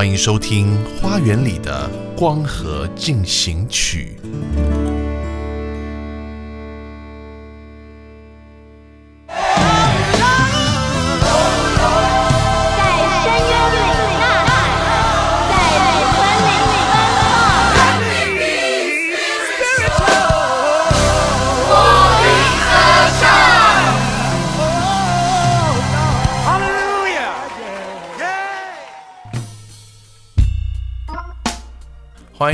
[0.00, 1.86] 欢迎收听《花园里的
[2.16, 4.16] 光合进行曲》。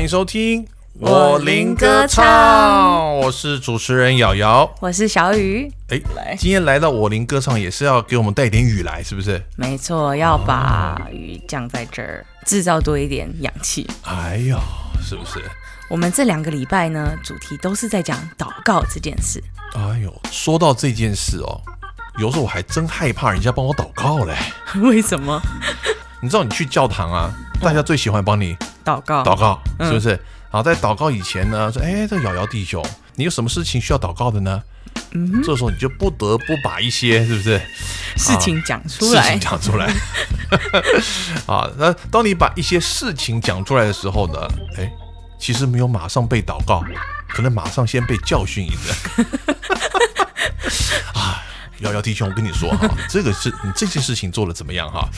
[0.06, 0.64] 迎收听
[1.00, 4.72] 我林歌唱我是主持人瑶瑶。
[4.78, 9.42] 我是小雨，哎来，今天来到我林歌唱也是要给我们带点雨来，是不是？
[9.56, 13.84] 没错，要把雨降在这儿，制造多一点氧气。
[14.04, 14.56] 哎呦，
[15.02, 15.42] 是不是？
[15.90, 19.42] 我们这两个礼拜呢，主题都是在讲祷告这件事。
[19.74, 21.60] 哎呦，说到这件事哦，
[22.20, 24.36] 有时候我还真害怕人家帮我祷告嘞。
[24.82, 25.42] 为什么
[26.22, 27.28] 你知道你去教堂啊，
[27.60, 29.24] 大家最喜欢帮你祷告？
[29.24, 30.10] 祷告，嗯是不是？
[30.10, 32.82] 然后在祷告以前呢，说，哎，这瑶瑶弟兄，
[33.16, 34.62] 你有什么事情需要祷告的呢？
[35.10, 37.60] 嗯这时候你就不得不把一些，是不是？
[38.16, 39.92] 事情讲出来事情，讲出来。
[41.46, 44.38] 啊，那当你把一些事情讲出来的时候呢，
[44.78, 44.90] 哎，
[45.38, 46.82] 其实没有马上被祷告，
[47.28, 49.26] 可能马上先被教训一顿。
[51.12, 51.42] 啊，
[51.80, 55.08] 瑶瑶弟兄，我跟你说哈， 这个是你这件事情做的怎么样哈？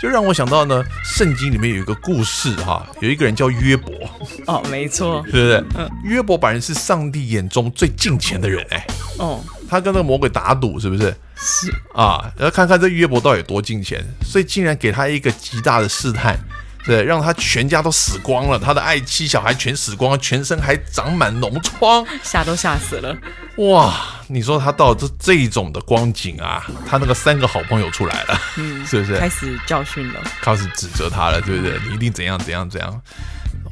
[0.00, 3.92] 就让我想到呢，圣经里面有一个故事哈，有一个人叫约伯，
[4.46, 5.64] 哦，没错，是不是？
[6.04, 8.86] 约伯本人是上帝眼中最敬虔的人哎，
[9.18, 11.14] 哦，他跟那个魔鬼打赌，是不是？
[11.36, 11.70] 是。
[11.94, 16.38] 啊，要看看这约伯到底有多敬虔，所以竟然给他一个极大的试探，
[16.86, 23.16] 对，让他全家都死光了，他的爱妻小孩全死光了，全身还长满脓疮，吓都吓死了。
[23.56, 23.94] 哇！
[24.28, 30.20] 你说他到这这一种的光景啊，他那个三个好朋友出来了，嗯，是不是开始教训了。
[30.40, 31.78] 开始指责他了，对不对？
[31.88, 32.90] 你一定怎样怎样怎样。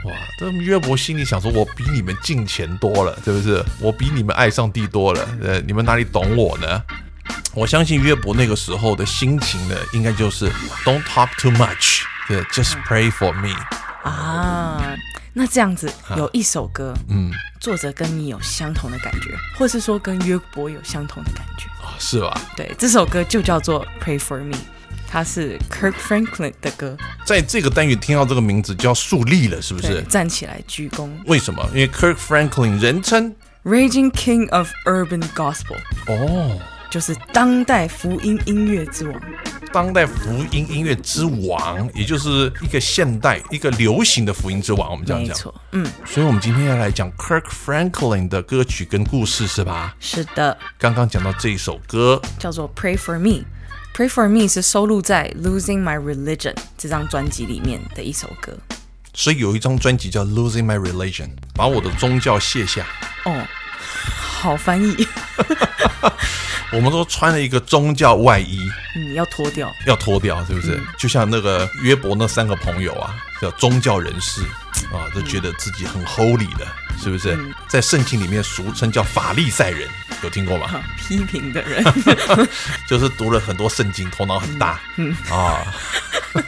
[0.04, 0.12] 哇！
[0.38, 3.64] 这约伯心里想说：“我比你们敬钱多了，是不是？
[3.80, 6.82] 我比你们爱上帝多了，呃，你们哪里懂我呢？”
[7.54, 10.50] 我相信约伯那个时候的心情呢，应该就是
[10.84, 13.54] “Don't talk too much”，对，“Just pray for me”。
[14.02, 14.94] 啊，
[15.32, 17.30] 那这样子有一首歌，嗯，
[17.60, 21.66] 作者跟你有相同的感觉，或是说跟约伯有相同的感觉。
[21.82, 22.40] 啊，是吧？
[22.56, 24.54] 对，这首歌就叫做《Pray for Me》，
[25.08, 26.96] 它是 Kirk Franklin 的歌。
[27.24, 30.02] 在这个单元听到这个名字就要树立了，是不，是？
[30.02, 31.66] 站起来鞠躬为什么？
[31.72, 36.60] 因为 Kirk Franklin 人称，Raging King of Urban Gospel，哦，
[36.90, 39.20] 就是当代福音音乐之王。
[39.74, 44.92] 当代福音音乐之王，也就是一个现代、一个流行的福音之王。
[44.92, 45.30] 我们这样讲。
[45.30, 49.96] 没错，嗯，所以，我们今天要来讲 Kirk Franklin 的歌曲跟故事，是吧？
[49.98, 53.42] 是的，刚刚讲到这一首歌，叫做《Pray for Me》。
[53.96, 58.56] Pray for Me 是收录在《Losing My Religion》这张专辑里面的一首歌。
[59.12, 62.86] 所以有一张专辑叫《Losing My Religion》，把我的宗教卸下。
[63.24, 63.44] 哦，
[64.06, 64.94] 好翻译，
[66.72, 68.58] 我们都穿了一个宗教外衣，
[68.96, 69.72] 嗯，要脱掉。
[69.86, 70.80] 要脱掉，是不是？
[70.98, 74.42] 就像那个约伯那三个朋友啊，叫宗教人士
[74.92, 76.66] 啊，都觉得自己很 holy 的，
[77.00, 77.38] 是不是？
[77.68, 79.88] 在圣经里面俗称叫法利赛人，
[80.22, 80.66] 有听过吗？
[80.66, 81.84] 啊批评的人，
[82.88, 85.62] 就是读了很多圣经，头脑很大，嗯啊，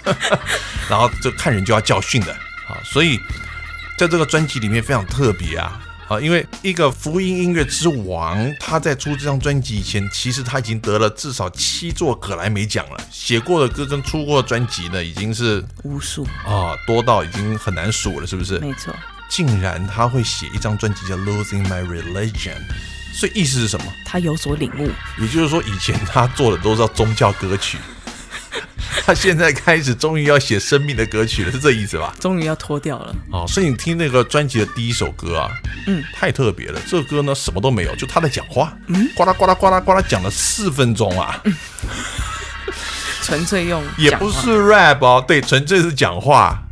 [0.88, 2.32] 然后就看人就要教训的
[2.66, 3.20] 啊，所以
[3.96, 5.78] 在这个专辑里面非常特别啊
[6.08, 18.58] 啊，因为一个福音音乐之王，他在出这张专辑以前，其实他已经得了至少七座格莱美奖了，写过的歌跟出过的专辑呢，已经是无数，啊多到已经很难数了，是不是？
[18.60, 18.94] 没错，
[19.28, 22.54] 竟然他会写一张专辑叫《Losing My Religion》，
[23.12, 23.86] 所以意思是什么？
[24.04, 24.88] 他有所领悟。
[25.20, 27.78] 也就是说，以前他做的都是宗教歌曲，
[29.04, 32.14] 他现在开始终于要写生命的歌曲了，是这意思吧？
[32.20, 35.50] 终于要脱掉了，哦，所以你听那个专辑的第一首歌啊，
[35.86, 36.80] 嗯，太特别了。
[36.88, 41.42] 这个歌呢什么都没有，就他在讲话，嗯，呱啦呱啦呱啦呱啦讲了四分钟啊，
[43.22, 46.62] 纯粹用也不是 rap 哦，对，纯粹是讲话。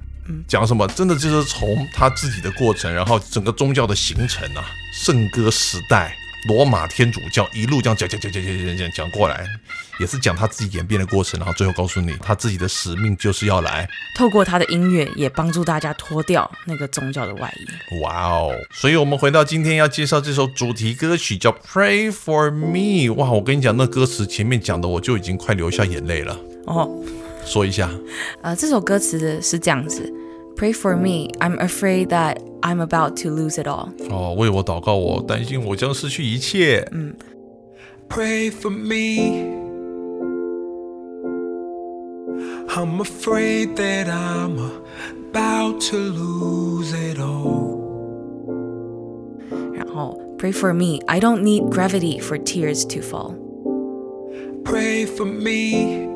[0.49, 0.89] 讲什么？
[0.89, 6.17] 真的就是从他自己的过程，然后整个宗教的形成啊，圣歌时代，
[6.49, 9.47] 罗马天主教一路这样讲讲讲讲讲讲讲过来，
[9.99, 18.01] 也是讲他自己演变的过程，然后最后告诉你他自己的使命就是要来，透过他的音乐，也帮助大家脱掉那个宗教的外衣。
[18.03, 18.53] 哇哦！
[18.73, 23.09] 所以我们回到今天要介绍这首主题歌曲叫《Pray for Me》。
[23.15, 26.39] 哇，我跟你讲，那歌词前面讲的我就已经快流下眼泪了。
[26.67, 26.91] 哦，
[27.47, 27.91] 说一下，
[28.43, 30.13] 呃，这首歌词是这样子
[30.56, 33.90] ：Pray for me, I'm afraid that I'm about to lose it all。
[34.10, 36.86] 哦，为我祷告，我担心我将失去一切。
[38.10, 39.58] Pray for me.
[42.70, 44.58] I'm afraid that I'm
[45.34, 47.78] about to lose it all.
[49.74, 53.36] 然后 Pray for me, I don't need gravity for tears to fall。
[54.64, 56.08] Pray for me.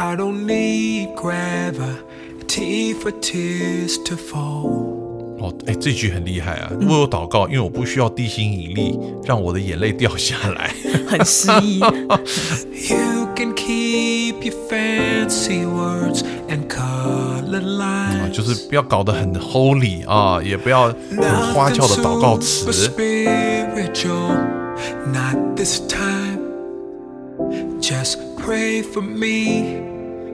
[0.00, 4.94] I don't need gravity for tears to fall.
[5.40, 6.70] 哦，哎，这句很厉害啊！
[6.80, 10.72] 为我祷告，因为我不需要地心引力让我的眼泪掉下来。
[11.08, 11.80] 很诗意。
[11.80, 18.30] You can keep your fancy words and colored 啊，lines.
[18.30, 24.38] 就是不要搞得很 holy 啊，也不要很花俏的祷告词 spiritual,
[25.12, 26.38] not this time.
[27.80, 28.16] Just
[28.47, 29.81] pray for me,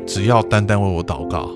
[0.06, 1.50] 只要单单为我祷告。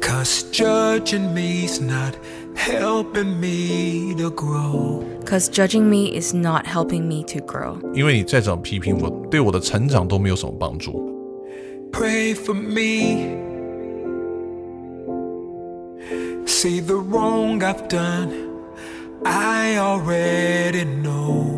[0.00, 2.14] cause judging me's not
[2.54, 5.02] helping me to grow.
[5.24, 7.78] Cause judging me is not helping me to grow。
[7.94, 11.10] 因为你再怎么批评我，对我的成长都没有什么帮助。
[11.92, 13.40] Pray for me.
[16.46, 18.30] See the wrong I've done,
[19.24, 21.55] I already know.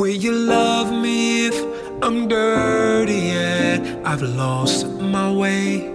[0.00, 1.56] Will you love me if
[2.02, 5.92] I'm dirty and I've lost my way?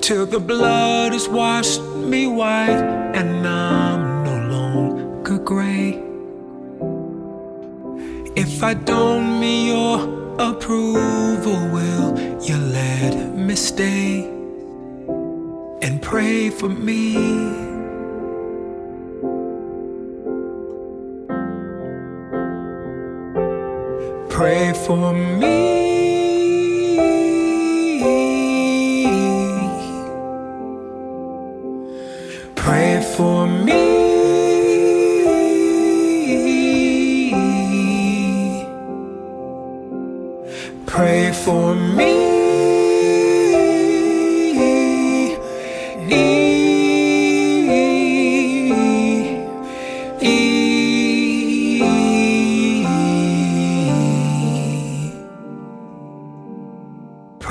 [0.00, 2.80] Till the blood has washed me white
[3.14, 6.02] and I'm no longer gray.
[8.34, 9.98] If I don't meet your
[10.38, 14.24] approval, will you let me stay
[15.82, 17.63] and pray for me?
[24.34, 25.54] Pray for me.
[32.56, 33.82] Pray for me.
[40.84, 42.13] Pray for me.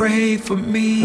[0.04, 1.02] Pray for me.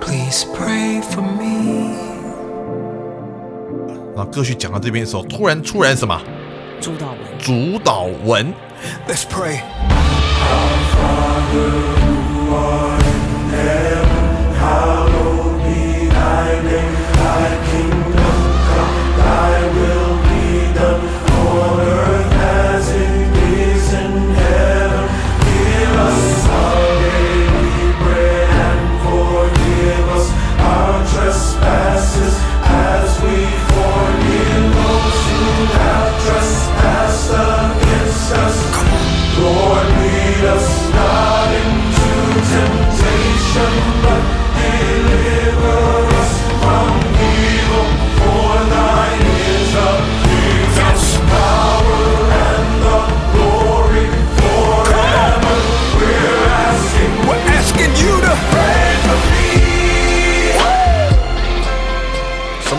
[0.00, 1.96] Please pray for me.
[4.14, 6.16] 然后歌曲讲到这边的时候，突然突然什么
[6.80, 7.18] 主导文。
[7.40, 8.54] 主导文
[9.08, 9.58] ，Let's pray.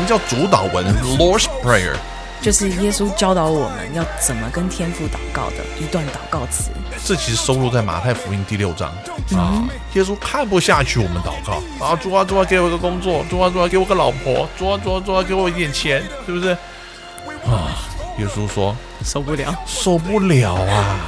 [0.10, 0.84] 叫主导文
[1.20, 1.94] （Lord's Prayer）？
[2.42, 6.72] 就是耶稣教导我们要怎么跟天父祷告的一段祷告词。
[7.06, 8.90] 这其实收录在马太福音第六章
[9.38, 9.70] 啊。
[9.94, 16.58] 耶稣看不下去我们祷告啊，主啊主啊，给我个工作，主啊主啊，给我个老婆，主啊主啊主啊，给我一点钱，是不是？
[17.46, 17.78] 啊，
[18.18, 21.02] 耶稣说受不了，受不了啊！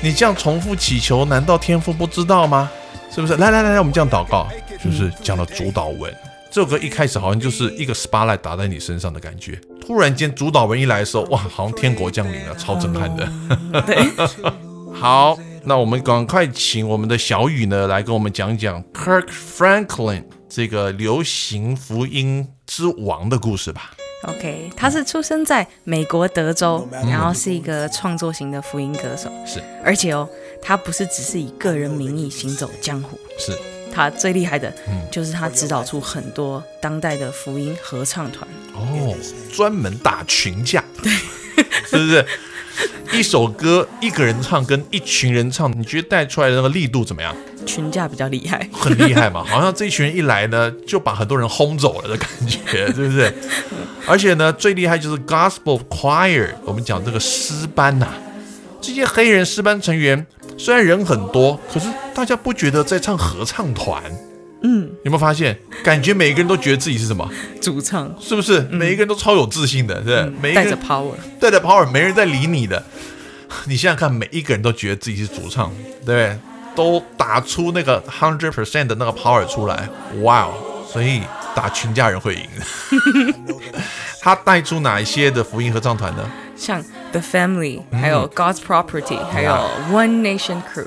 [0.00, 2.70] 你这样重复祈求，难道天父不知道吗？
[3.10, 3.36] 是不是？
[3.38, 4.46] 来来来来，我们这样祷告，
[4.80, 6.14] 就是讲了主导文。
[6.52, 13.26] 这首歌一开始好像就是一个 spotlight 打在你身上的感觉，突然间主导文一来的时候，哇，好像天国降临了，超震撼的。
[13.86, 13.96] 对，
[14.92, 23.90] 好，那我们赶快请我们的小雨呢来跟我们讲讲 Kirk Franklin 这个流行福音之王的故事吧。
[24.24, 29.58] OK，他是出生在美国德州，然后是一个创作型的福音歌手，是。
[29.82, 30.28] 而且哦，
[30.60, 33.58] 他不是只是以个人名义行走江湖，是，
[33.92, 34.72] 他最厉害的
[35.10, 38.48] 就是他指导出很多当代的福音合唱团。
[38.74, 39.14] 哦，
[39.52, 41.12] 专门打群架，对，
[41.86, 42.24] 是不是？
[43.12, 47.36] 一首歌一个人唱跟一群人唱，你觉得带出来的那个力度怎么样？
[47.66, 53.32] 群架比较厉害，很厉害嘛， 好像这一群人一来呢，就把很多人轰走了的感觉， 是不是？
[54.06, 58.08] 而且呢，最厉害就是 Gospel Choir，我们讲这个诗班呐、
[58.80, 64.02] 这些黑人诗班成员虽然人很多，可是大家不觉得在唱合唱团。
[64.64, 65.58] 嗯，有没有发现？
[65.82, 67.28] 感觉每一个人都觉得自己是什么？
[67.60, 68.60] 主唱是不是？
[68.70, 70.32] 每一个人都超有自信的，是不是？
[70.40, 72.82] 每一个带着 power，带着 power，没人在理你的。
[73.66, 76.38] 你想想看，每一个人都觉得自己是主唱，对不对？
[76.74, 79.88] 都打出那个 hundred percent 的那个 power 出来，
[80.22, 80.54] 哇哦！
[80.90, 81.20] 所以
[81.54, 82.42] 打群家人会赢。
[84.22, 86.30] 他带出哪一些的福音合唱团呢？
[86.56, 89.52] 像 The Family，还有 God's Property，还有
[89.90, 90.86] One Nation Crew，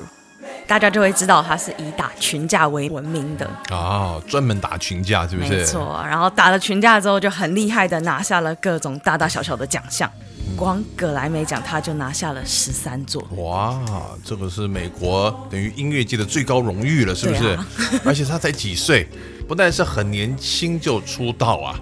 [0.66, 3.48] 大家就会知道他是以打群架为闻名的。
[3.70, 5.50] 哦，专门打群架，是不是？
[5.50, 10.10] 没错，然后打了群架之后，就很厉害的拿下了各种大大小小的奖项。
[10.56, 13.78] 光葛莱美奖他就拿下了十三座，哇，
[14.24, 17.48] 这个是美国等于音乐界的最高荣誉了，是不是？
[17.48, 17.66] 啊
[18.06, 19.06] 而且他才几岁，
[19.46, 21.78] 不但是很年轻就出道啊，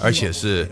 [0.00, 0.68] 而且是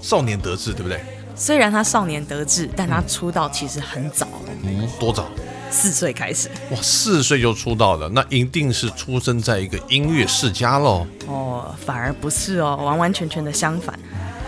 [0.00, 1.00] 少年得志，对不对？
[1.36, 4.26] 虽然他少年得志，但他出道其实很早，
[4.64, 5.26] 嗯，多早？
[5.70, 6.48] 四岁开始。
[6.70, 11.06] 哇，四岁就出道了，那一定是出生在一个音乐世家喽。
[11.26, 13.98] 哦，反而不是哦，完完全全的相反。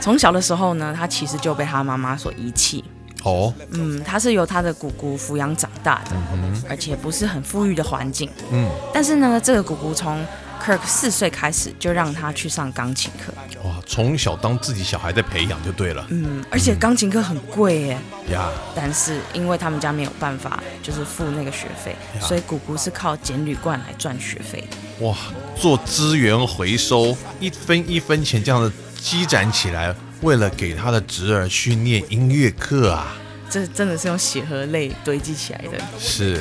[0.00, 2.84] 从小的时候呢，他其实就被他妈妈所遗弃。
[3.22, 6.16] 哦，嗯，他是由他的姑姑抚养长大的，
[6.68, 8.28] 而且不是很富裕的环境。
[8.50, 10.18] 嗯，但是呢，这个姑姑从
[10.64, 13.33] Kirk 四岁开始就让他去上钢琴课。
[13.64, 17.99] 哇，从小当自己小孩在培养就对了嗯，而且钢琴课很贵耶。
[18.31, 18.49] 呀。
[18.75, 25.07] 但是因为他们家没有办法，就是付那个学费，所以姑姑是靠捡铝罐来赚学费的。
[25.07, 25.16] 哇，
[25.57, 33.16] 做资源回收，一分一分钱这样的积攒起来，为了给他的侄儿去念音乐课啊。
[33.52, 35.78] 这真的是用血和泪堆积起来的。
[35.99, 36.40] 是，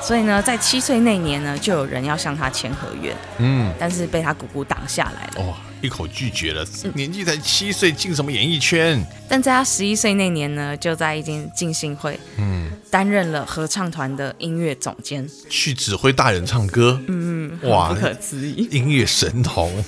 [0.00, 5.48] 所以呢，在七岁那年呢，就有人要向他签合约，嗯，但是被他姑姑挡下来了。
[5.48, 6.64] 哇，一口拒绝了，
[6.94, 9.04] 年纪才七岁，进什么演艺圈？
[9.28, 18.68] 但在他十一岁那年呢，就在一间进信会，嗯，担任了合唱团的音乐总监，去指挥大人唱歌，嗯，哇不，可思议。
[18.70, 19.84] 音乐神童，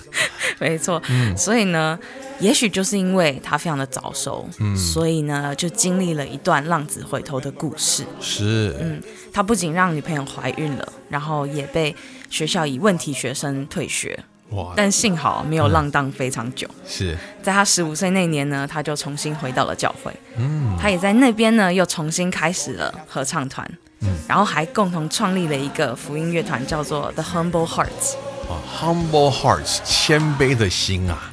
[0.60, 1.02] 没错，
[1.36, 1.98] 所以呢，
[2.44, 8.04] 也许就是因为他非常的早熟，嗯所以呢，就经历了一段浪子回头的故事。
[8.20, 9.00] 是，嗯
[9.32, 11.96] 他不仅让女朋友怀孕了，然后也被
[12.28, 16.68] 学校以问题学生退学，哇，但幸好没有浪荡非常久。
[16.86, 20.12] 是，在他十五岁那年呢，他就重新回到了教会。
[20.36, 23.66] 嗯，他也在那边呢，又重新开始了合唱团。
[24.00, 28.16] 嗯，然后还共同创立了一个福音乐团，叫做 The Humble Hearts。
[28.44, 31.32] 啊，humble hearts，谦卑的心啊，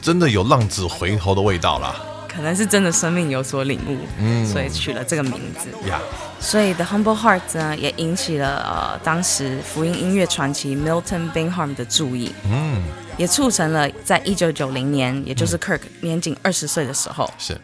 [0.00, 1.94] 真的有浪子回头的味道啦
[2.28, 5.68] 可能是真的生命有所领悟，嗯所以取了这个名字。
[5.88, 6.00] 呀。
[6.38, 12.82] 所以 The Humble Hearts 呢，也引起了呃当时福音音乐传奇 Milton Bingham 的注意，嗯，
[13.18, 17.60] 也促成了在一九九零年，也就是 Kirk 年仅二十岁的时候，是，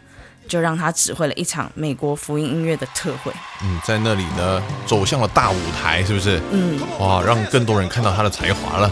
[0.47, 3.31] 就让他指挥了一场美国福音音乐的特会。
[3.63, 6.39] 嗯，在那里呢，走向了大舞台，是不是？
[6.51, 8.91] 嗯，哇，让更多人看到他的才华了。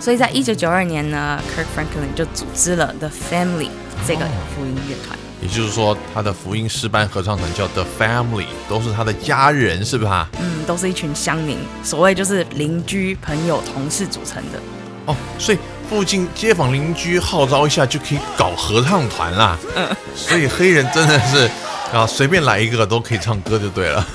[0.00, 3.70] 所以在一九九二年呢，Kirk Franklin 就组织了 The Family
[4.06, 5.18] 这个福音乐团。
[5.40, 10.28] 也就是说，他的福音诗班合唱团叫 The Family，都是他的家人，是不是啊？
[10.40, 14.58] 嗯，都是一群乡民，所谓就是邻居、朋友、同事组成的。
[15.06, 15.58] 哦，所以
[15.90, 19.58] 附近街坊邻居号召一下就可以搞合唱团啦。
[19.76, 21.50] 嗯，所以黑人真的是
[21.92, 24.06] 啊，随便来一个都可以唱歌就对了。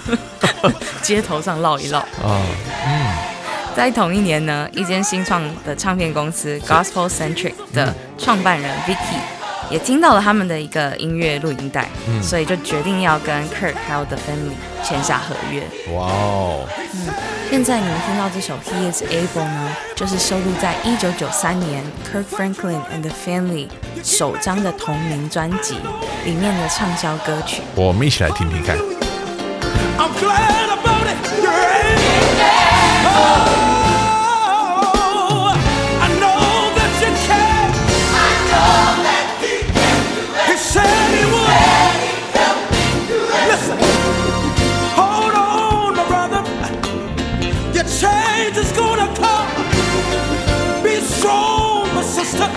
[1.02, 2.00] 街头上唠一唠。
[2.24, 2.42] 啊，
[3.76, 9.18] 在同一年呢，一间新创的唱片公司 Gospel Centric 的创办人 Vicky
[9.70, 11.88] 也听到了他们的一个音乐录音带，
[12.22, 15.64] 所以就决定要跟 Kirk 还有 The Family 签下合约。
[15.96, 17.08] 哇哦，嗯
[17.50, 23.68] 现在你们听到这首 He Is Able 呢，就是收录在1993年 Kirk Franklin and the Family
[24.04, 25.76] 首张的同名专辑
[26.26, 27.62] 里面的畅销歌曲。
[27.76, 28.78] 我们一起来听听看。
[29.98, 31.18] I'm glad about it.
[48.02, 49.50] Change is gonna come.
[50.84, 52.50] Be strong, my sister,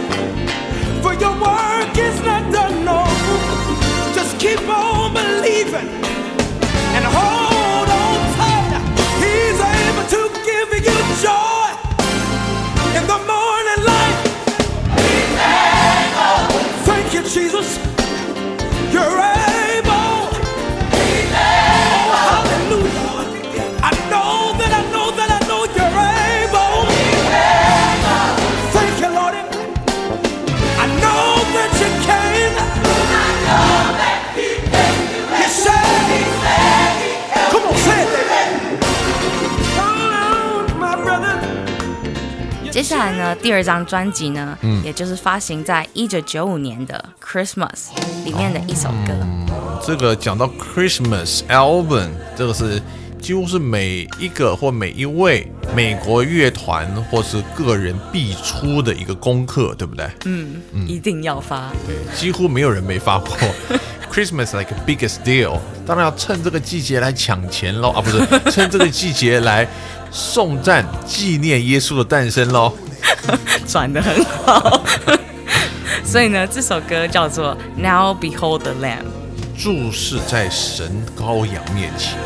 [42.94, 47.88] 下来呢，第二张专辑呢，嗯也就是发行在一九九五年的《Christmas》
[48.24, 49.12] 里面的一首歌。
[49.84, 52.80] 这个讲到 Christmas album，这个是
[53.20, 60.08] 几乎是每一个或每一位美国乐团或是个人必出的一个功课，对不对？
[60.26, 61.72] 嗯，一定要发。
[61.88, 63.36] 对，几乎没有人没发过。
[64.14, 69.66] Christmas like a biggest deal，当然要趁这个季节来抢钱喽啊，不是 趁这个季节来
[70.12, 72.72] 颂赞纪念耶稣的诞生喽。
[73.66, 74.84] 转的很好。
[76.06, 79.02] 所以呢，这首歌叫做《Now Behold the Lamb》。
[79.60, 82.16] 注视在神羔羊面前。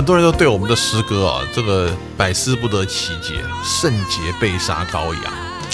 [0.00, 5.22] 很多人都对我们的诗歌啊，这个百思不得其解，圣洁被杀羔羊，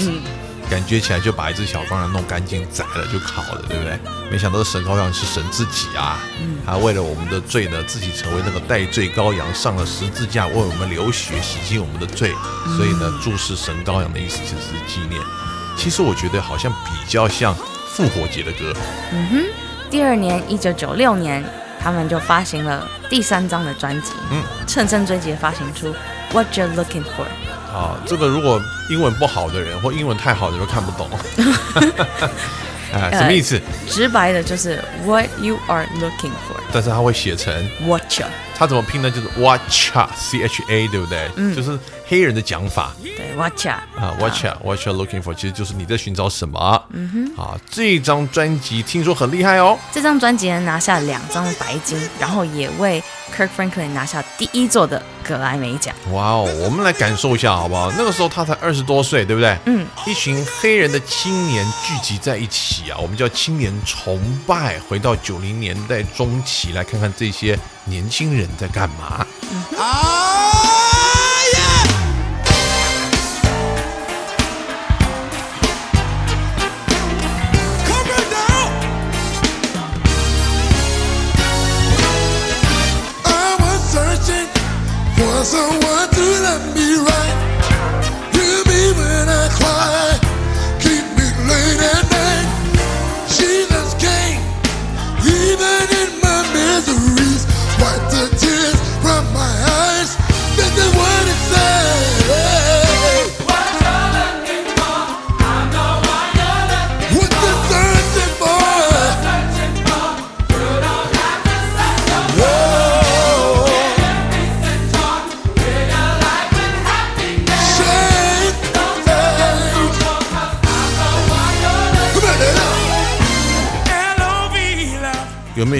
[0.00, 0.20] 嗯，
[0.68, 3.96] 感觉起来就把一只小羔羊弄干净宰了就烤了，对不对？
[4.28, 6.18] 没想到神羔羊是神自己啊，
[6.66, 12.34] 他为了我们的罪呢，自己成为那个代罪羔羊，上了十字架，为我们流血洗净我们的罪，
[12.76, 15.22] 所以呢，注视神羔羊的意思就是纪念。
[15.76, 17.54] 其实我觉得好像比较像
[17.90, 18.74] 复活节的歌，
[19.12, 19.44] 嗯哼。
[19.88, 21.48] 第二年，一九九六年，
[21.86, 25.94] 他们就发行了第三张的专辑，嗯，乘胜追击地发行出
[26.32, 27.22] 《What You're Looking For》。
[27.72, 31.08] 啊，这个如果英文不好的人或英文太好的人都看不懂，
[32.92, 33.60] 啊，什么意思？
[33.88, 36.60] 直白的就是 What You Are Looking For。
[36.72, 37.52] 但是他会写成
[37.86, 39.10] watcher，他怎么拼呢？
[39.10, 41.30] 就是 Watcha C H A，对不对？
[41.36, 46.82] 嗯，就是黑人的讲法对 whatcha 啊 you're looking for，其实就是你在寻找什么。
[46.90, 49.78] 嗯哼，啊，这张专辑听说很厉害哦。
[49.92, 53.02] 这张专辑呢拿下两张白金，然后也为
[53.36, 55.94] Kirk Franklin 拿下第一座的格莱美奖。
[56.12, 57.90] 哇哦，我们来感受一下好不好？
[57.98, 59.58] 那个时候他才二十多岁，对不对？
[59.66, 64.78] 嗯，一群黑人的青年聚集在一起啊，我们叫青年崇拜。
[64.88, 69.26] 回到九零年代中期，来看看这些年轻人在干嘛。
[69.76, 70.35] Ah,
[85.46, 87.36] someone to love me right.
[88.34, 90.05] Hear me when I cry.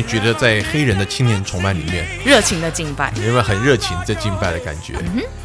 [0.01, 3.13] 有觉得在黑人的青年崇拜里面，热情的敬拜。
[3.17, 4.95] 有没有很热情在敬拜的感觉？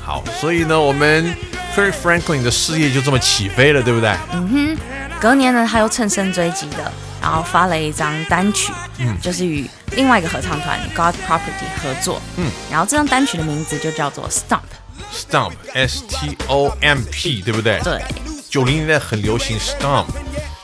[0.04, 1.36] 好，所以呢，我们
[1.76, 4.16] Kirk Franklin 的事业就这么起飞了，对不对？
[4.34, 4.78] 嗯哼
[5.20, 17.80] 隔年呢，他又乘胜追击的，然后发了一张单曲，嗯就是与另外一个合唱团 God Property 合作，嗯，然后这张单曲的名字就叫做 Stomp，Stomp S T O M P，对不对？
[17.84, 18.02] 对，
[18.50, 20.08] 九零年代很流行 Stomp，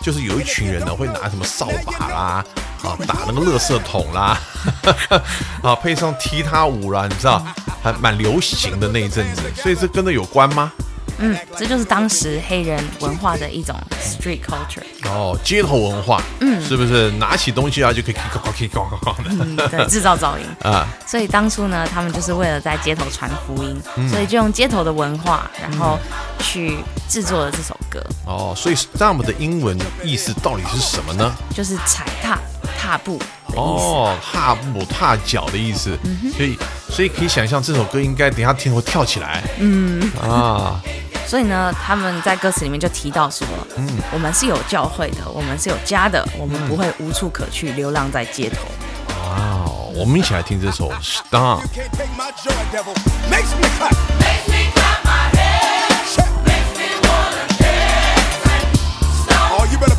[0.02, 2.46] 就是有一群人呢会拿什么扫把啦，
[2.84, 4.38] 啊打那个垃圾桶啦，
[5.64, 7.46] 啊配上踢踏舞啦，你知道
[7.82, 10.72] 还蛮流行的那一阵子，所以这跟这有关吗？
[11.20, 20.46] 嗯，这就是当时黑人文化的一种 street culture，哦，街头文化，嗯，是不是拿起东西啊就可以 kick kick kick kick kick 的制造噪音。
[20.62, 20.88] 啊？
[21.08, 25.98] 所以当初呢，他们就是为了在街头传福音，所以就用街头的文化，然后
[26.38, 26.78] 去
[27.10, 31.34] 制作了这首歌，哦，所以 Stomp 的英文意思到底是什么呢？
[31.52, 32.38] 就是踩踏、
[32.78, 33.58] 踏步的意思。
[33.58, 35.98] 哦，踏步、踏脚的意思，
[36.36, 36.58] 所以
[36.90, 40.12] 所以可以想象这首歌应该等一下听会跳起来，嗯。
[40.22, 40.82] 啊，
[41.28, 48.58] 所以呢，他们在歌词里面就提到说，嗯，我们是有教会的，我们是有家的，我们不会无处可去，流浪在街头。
[49.10, 50.92] 哇哦，我们一起来听这首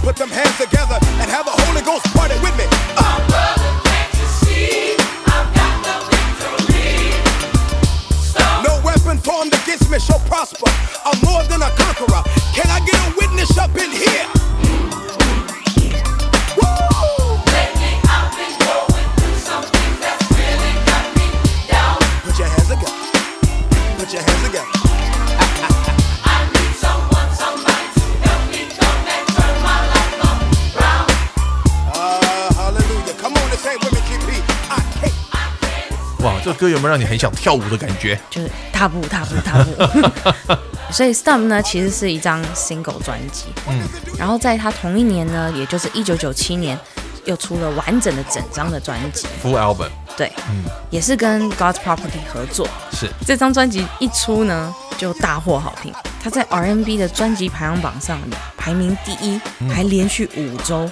[0.08, 2.64] Put them hands together and have the Holy Ghost party with me.
[2.96, 3.20] Uh.
[3.28, 4.96] brother, can't you see?
[5.28, 7.12] I've got the victory.
[8.16, 8.64] Stop.
[8.64, 10.72] No weapon formed against me shall prosper.
[11.04, 12.24] I'm more than a conqueror.
[12.56, 14.24] Can I get a witness up in here?
[36.58, 38.18] 歌有没有让你很想跳舞的感觉？
[38.28, 40.56] 就是踏步踏步踏步。
[40.92, 43.82] 所以 Stump 呢，其实是一张 single 专辑，嗯，
[44.18, 46.78] 然后在他同一年呢，也就是一九九七年，
[47.26, 50.32] 又出了完整的整张的专辑，Full album 对，
[50.90, 52.66] 也是跟 God's Property 合作。
[52.90, 55.92] 是这张专辑一出呢，就大获好评。
[56.20, 58.18] 他在 R&B 的专辑排行榜上
[58.56, 60.90] 排名第一，还连续五周。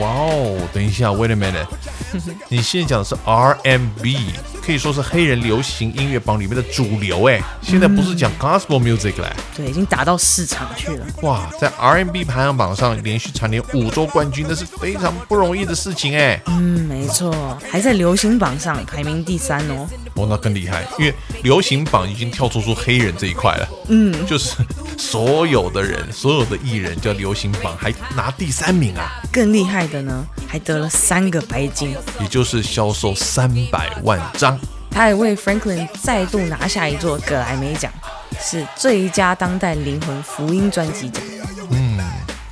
[0.00, 1.66] 哇哦，等一下，Wait a minute，
[2.50, 4.32] 你现在讲的是 R&B，
[4.66, 9.32] 可以说是黑人流行音乐榜里面的主流哎，现在不是讲 Gospel music 嘞。
[9.54, 11.06] 对，已经打到市场去了。
[11.22, 16.42] 哇，在 R&B 排行榜上连续蝉联五周冠军，那是非常不容易的事情哎。
[16.46, 19.88] 嗯，没错，还在流行榜上排名第三哦。
[20.16, 23.68] 哦，那更厉害，因为流行榜已经跳出出黑人这一块了。
[23.88, 24.56] 嗯，就是
[24.96, 31.94] 所有的人，所有的艺人叫流行榜还拿第三名啊，更厉害的呢，还得了三个白金。
[32.20, 34.58] 也就是销售三百万张。
[34.90, 37.92] 他还为 Franklin 再度拿下一座葛莱美奖，
[38.40, 41.22] 是最佳当代灵魂福音专辑奖。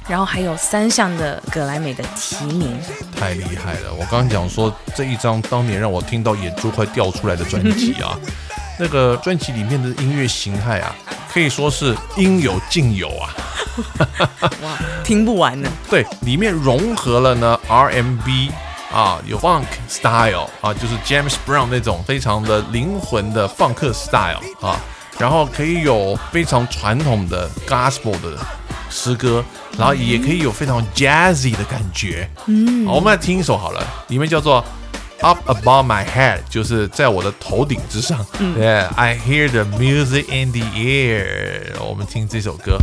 [0.07, 2.79] 嗯，然后还有三项的格莱美的提名。
[3.19, 3.93] 太厉害了！
[3.93, 8.19] 我刚刚讲说这一张当年让我听到眼珠快掉出来的专辑啊，
[8.79, 10.95] 那个专辑里面的音乐形态啊，
[11.33, 13.35] 可以说是应有尽有啊。
[14.62, 15.69] 哇，听不完呢。
[15.88, 18.51] 对，里面融合了呢 RMB
[18.93, 24.79] 啊，有 Funk style 啊，就是 James Brown 那种非常的灵魂的放克 style 啊，
[25.19, 28.38] 然后可以有非常传统的 Gospel 的
[28.94, 29.44] 诗歌，
[29.76, 32.30] 然后也可以有非常 jazzy 的感觉。
[32.46, 34.64] 嗯，好，我们来听一首好了，里面叫做。
[35.20, 38.26] Up above my head，就是在我的头顶之上。
[38.38, 41.80] Yeah，I hear the music in the air。
[41.80, 42.76] 我们听这首歌。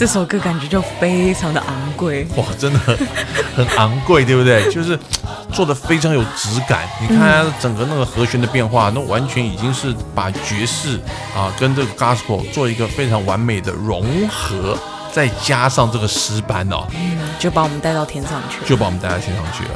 [0.00, 2.26] 这首歌感觉就非常的昂贵。
[2.34, 2.96] 哇，真的很
[3.54, 4.64] 很昂贵，对不对？
[4.72, 4.98] 就 是
[5.52, 6.88] 做的非常有质感。
[7.02, 10.98] 你看它整个那个和弦的变化，那完全已经是把爵士
[11.36, 14.74] 啊跟这个 gospel 做一个非常完美的融合，
[15.12, 16.86] 再加上这个诗班哦，
[17.38, 18.64] 就把我们带到天上去了。
[18.66, 19.70] 就把我们带到天上去了。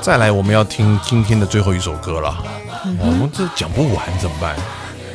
[0.00, 2.32] 再来，我们要听今天的最后一首歌了。
[3.00, 4.54] 我们这讲不完怎么办？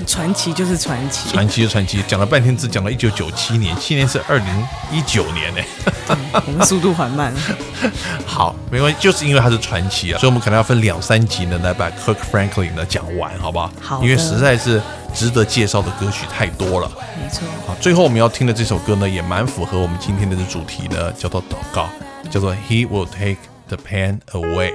[0.06, 5.62] 传奇就是传奇，传奇就传奇，讲了半天只讲了一九九七年，现在是二零一九年呢。
[6.46, 7.34] 我们速度缓慢。
[8.26, 13.72] 好，没关系，就是因为它是传奇啊，所以我们可能要分两三集呢来把 Kirk Franklin 呢讲完，好不好？
[13.82, 14.82] 好因为实在是
[15.14, 16.92] 值得介绍的歌曲太多了。
[17.22, 21.88] 没错，好，最后我们要听的这首歌呢，也蛮符合我们今天的主题呢，叫做祷告，
[22.30, 23.38] 叫做 He will take
[23.68, 24.72] the pain away，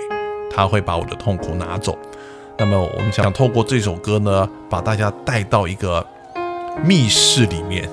[0.54, 1.98] 他会把我的痛苦拿走。
[2.58, 6.04] 那么我们想透过这首歌呢，把大家带到一个
[6.84, 7.88] 密室里面。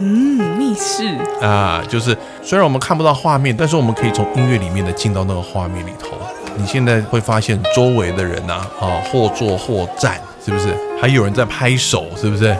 [0.00, 6.16] 嗯，密室，啊，就是虽然我们看不到画面，但是我们可以从音乐里面呢进到那个画面里头。
[6.56, 10.74] 你现在会发现周围的人呐、啊，或坐或站，是不是？
[11.00, 12.56] 还有人在拍手，是不是？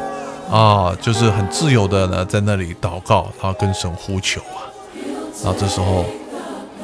[0.50, 4.66] 啊，就是很自由的呢，在那里祷告，然后跟神呼求啊。
[5.44, 6.04] 然后这时候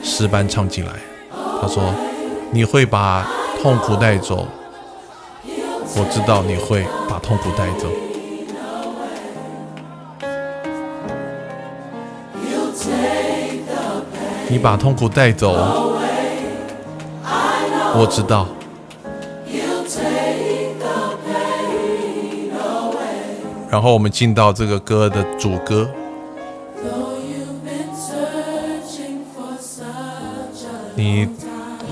[0.02, 0.92] 诗班唱进来，
[1.60, 1.82] 他说
[2.52, 3.26] ：“你会把
[3.60, 4.46] 痛苦带走，
[5.96, 7.88] 我知道你会把痛苦带走。”
[14.46, 15.52] 你把痛苦带走，
[17.96, 18.46] 我知道。
[23.68, 25.88] 然后我们进到这个歌的主歌。
[30.94, 31.28] 你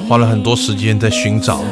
[0.09, 1.65] 花了很多时间在寻找，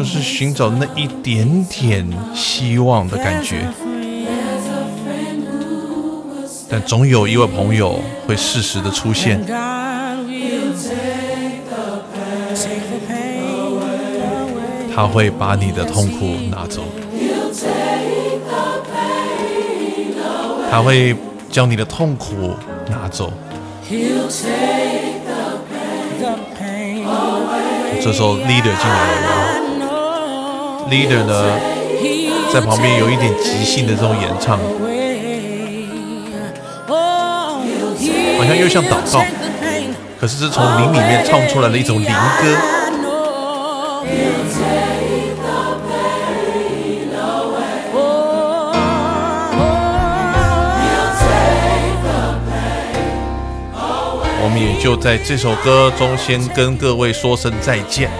[0.00, 3.68] 就是寻找那一点点希望的感觉。
[6.70, 9.44] 但总有一位朋友会适时的出现。
[14.96, 16.82] 他会把你的痛苦拿走。
[20.70, 21.14] 他会
[21.50, 22.54] 将你的痛苦
[22.88, 23.30] 拿走。
[28.02, 29.69] 这时候 leader 进来了
[30.88, 31.58] leader 呢，
[32.52, 34.58] 在旁边有一点即兴的这种演唱，
[38.38, 39.24] 好像又像祷告，
[40.20, 42.56] 可是是从灵里面唱出来的一种灵歌。
[54.42, 58.10] 我们也就在这首歌中先跟各位说声再见。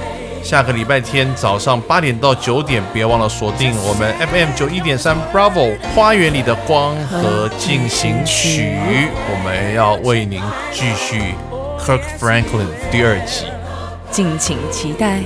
[0.50, 11.36] 下个礼拜天早上八点到九点，别忘了锁定我们 FM 九一点三 Bravo 花园里的光和进行曲，我们要为您继续
[11.78, 13.44] Kirk Franklin 第二集。
[14.10, 15.20] 敬请期待。